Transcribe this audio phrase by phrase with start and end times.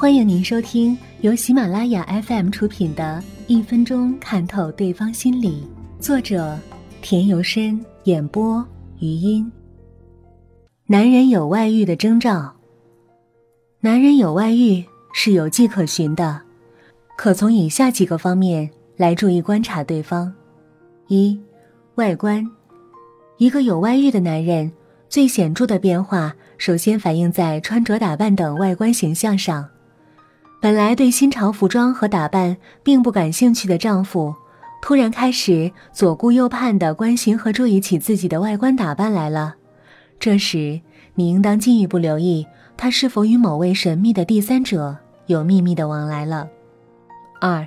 [0.00, 5.62] 欢迎您收听由喜马拉雅 FM 出品的《一分钟看透对方心理》，
[6.02, 6.58] 作者
[7.02, 8.66] 田由深，演播
[8.98, 9.52] 余音。
[10.86, 12.50] 男人有外遇的征兆，
[13.80, 14.82] 男人有外遇
[15.12, 16.40] 是有迹可循的，
[17.14, 20.32] 可从以下几个方面来注意观察对方：
[21.08, 21.38] 一、
[21.96, 22.42] 外观，
[23.36, 24.72] 一个有外遇的男人
[25.10, 29.68] 最显著的变化，首先反映在穿着打扮等外观形象上。
[30.62, 34.34] 本来对新潮服装和打扮并不感兴趣的丈夫，
[34.82, 39.54] 突然开始左顾右盼地关心和注意起自己的外观打扮来了。
[40.18, 40.78] 这时，
[41.14, 42.46] 你应当进一步留意
[42.76, 44.94] 他是否与某位神秘的第三者
[45.26, 46.46] 有秘密的往来了。
[47.40, 47.66] 二，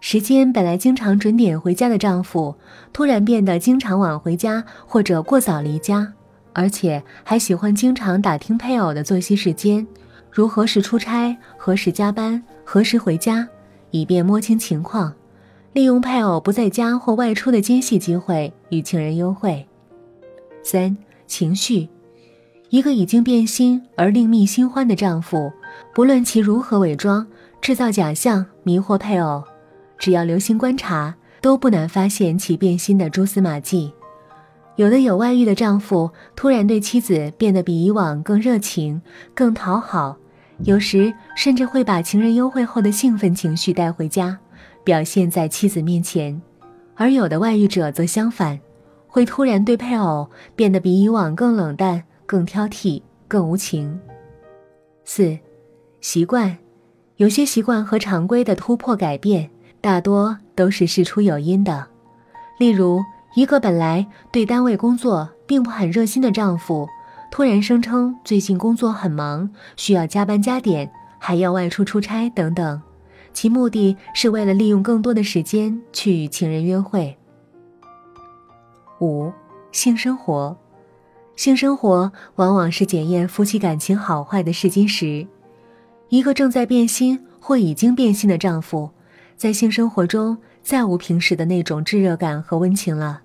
[0.00, 2.56] 时间本来经常准点回家的丈夫，
[2.92, 6.12] 突然变得经常晚回家或者过早离家，
[6.52, 9.86] 而且还喜欢经常打听配偶的作息时间。
[10.34, 13.48] 如何时出差、何时加班、何时回家，
[13.92, 15.14] 以便摸清情况，
[15.72, 19.64] 利用配偶不在家或外出的间隙机会与情人幽会。
[20.64, 20.96] 三、
[21.28, 21.88] 情绪，
[22.68, 25.52] 一个已经变心而另觅新欢的丈夫，
[25.94, 27.24] 不论其如何伪装、
[27.60, 29.44] 制造假象迷惑配偶，
[29.96, 33.92] 只要留心观察，都不难发现其变心的蛛丝马迹。
[34.74, 39.00] 有的有外遇的丈夫，突然对妻子变得比以往更热情、
[39.32, 40.16] 更讨好。
[40.62, 44.38] 有时甚至会把情人幽会后的兴奋情绪带回家，
[44.84, 46.40] 表现在妻子面前；
[46.94, 48.58] 而有的外遇者则相反，
[49.08, 54.00] 会突然对配偶变得比以往更冷淡、更挑剔、更无情。
[55.04, 55.36] 四、
[56.00, 56.56] 习惯，
[57.16, 61.84] 有些习惯和常规的突破改变，大多都是事出有因的。
[62.58, 63.02] 例如，
[63.34, 66.88] 一个本来对单位工作并不很热心的丈夫。
[67.34, 72.80] 突然声称最近工作很忙，需要加班加点，还要外出出差等等，
[73.32, 77.18] 其目的是为了利用更多的时间去与情人约会。
[79.00, 79.32] 五、
[79.72, 80.56] 性生活，
[81.34, 85.26] 性生活往往是检验夫妻感情好坏的试金石。
[86.10, 88.88] 一个正在变心或已经变心的丈夫，
[89.36, 93.22] 在性生活中再无平时的那种炙热感和温情了，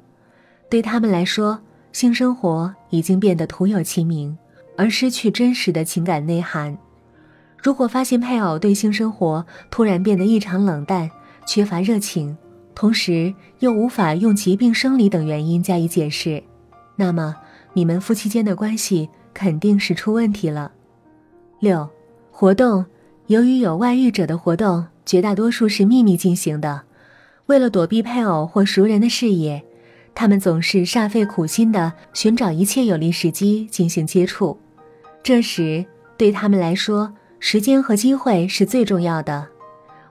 [0.68, 1.60] 对他们来说。
[1.92, 4.38] 性生活已经变得徒有其名，
[4.78, 6.78] 而失去真实的情感内涵。
[7.62, 11.10] 如果发现配偶对性生活突然变得异常冷淡、
[11.46, 12.38] 缺乏热情，
[12.74, 16.42] 同时又无法用疾病生理等原因加以解释，
[16.96, 17.36] 那么
[17.74, 20.72] 你们夫妻间的关系肯定是出问题了。
[21.60, 21.90] 六，
[22.32, 22.86] 活动，
[23.28, 26.84] 由于有外遇者的活动绝大多数是秘密进行的，
[27.48, 29.66] 为了躲避配偶或熟人的视野。
[30.20, 34.60] 他们总是煞费苦心地寻找一切有利时机进行接触，
[35.24, 35.86] 这时
[36.18, 39.48] 对他们来说，时间和机会是最重要的。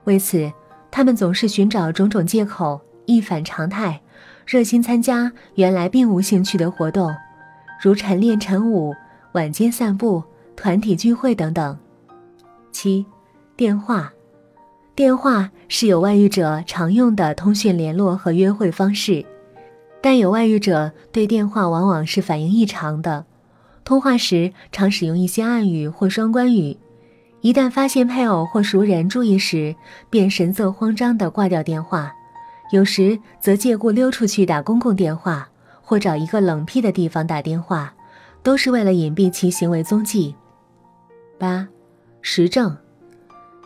[0.04, 0.50] 为此，
[0.90, 4.00] 他们总是寻找种种借口，一反常态，
[4.46, 7.14] 热心参加原来并无兴趣的活动，
[7.78, 8.94] 如晨练晨舞、
[9.32, 10.24] 晚间散步、
[10.56, 11.78] 团体聚会等等。
[12.72, 13.04] 七，
[13.58, 14.10] 电话，
[14.94, 19.22] 电话是有外遇者常用的通讯联络和约会方式。
[20.00, 23.26] 但有外遇者对电话往往是反应异常的，
[23.84, 26.78] 通话时常使用一些暗语或双关语，
[27.40, 29.74] 一旦发现配偶或熟人注意时，
[30.08, 32.12] 便神色慌张地挂掉电话，
[32.70, 35.48] 有时则借故溜出去打公共电话，
[35.82, 37.92] 或找一个冷僻的地方打电话，
[38.42, 40.34] 都是为了隐蔽其行为踪迹。
[41.38, 41.66] 八，
[42.22, 42.76] 实证，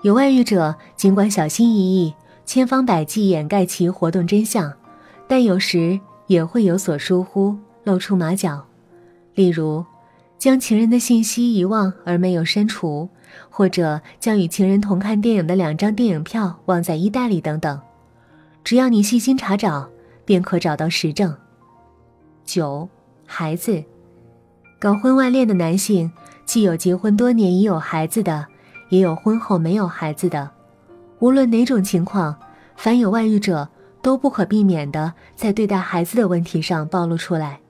[0.03, 2.15] 有外遇者尽管小心翼翼，
[2.47, 4.73] 千方百计掩盖其活动真相，
[5.29, 6.01] 但有时。
[6.33, 7.55] 也会有所疏忽，
[7.85, 8.65] 露出马脚，
[9.35, 9.85] 例如，
[10.39, 13.11] 将情人的信息遗忘而没有删除，
[13.51, 17.79] 或者将与情人同看电影的两张电影票忘在衣袋里等等。
[18.65, 19.91] 只要你细心查找，
[20.25, 21.37] 便可找到实证。
[22.47, 22.89] 九，
[23.27, 23.85] 孩子，
[24.81, 26.11] 搞婚外恋的男性，
[26.47, 28.47] 既有结婚多年已有孩子的，
[28.89, 30.51] 也有婚后没有孩子的。
[31.19, 32.35] 无论哪种情况，
[32.75, 33.69] 凡有外遇者。
[34.03, 37.61] 都不可避免的在对待孩子的问题上暴露出来。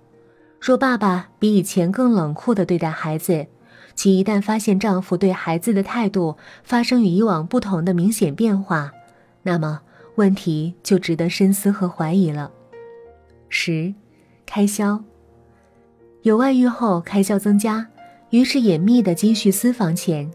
[0.59, 3.47] 若爸爸比以前更冷酷的对待孩子，
[3.95, 8.91] 其一旦发现丈夫对孩子的态度发生与以往不同的明显变化，
[9.43, 9.81] 那么
[10.15, 12.51] 问题就值得深思和怀疑了。
[13.49, 13.93] 十，
[14.47, 15.03] 开销。
[16.23, 17.89] 有外遇后开销增加，
[18.31, 20.31] 于是隐秘的积蓄私房钱，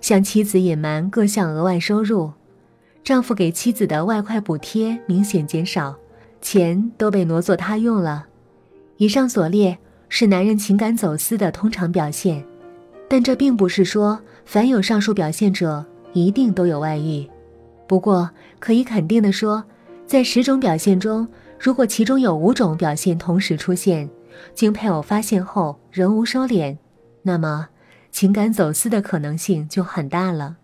[0.00, 2.32] 向妻子隐瞒各项额外收入。
[3.08, 5.98] 丈夫给妻子的外快补贴明显减少，
[6.42, 8.26] 钱都被挪作他用了。
[8.98, 9.78] 以上所列
[10.10, 12.44] 是男人情感走私的通常表现，
[13.08, 15.82] 但这并不是说凡有上述表现者
[16.12, 17.26] 一定都有外遇。
[17.86, 18.28] 不过
[18.58, 19.64] 可以肯定的说，
[20.06, 21.26] 在十种表现中，
[21.58, 24.06] 如果其中有五种表现同时出现，
[24.52, 26.76] 经配偶发现后仍无收敛，
[27.22, 27.68] 那么
[28.10, 30.58] 情感走私的可能性就很大了。